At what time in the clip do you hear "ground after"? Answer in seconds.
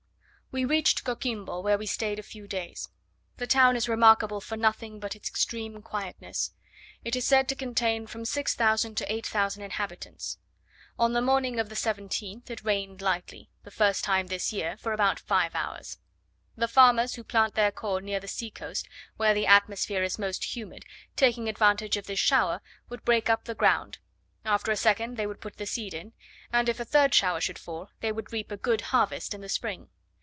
23.55-24.69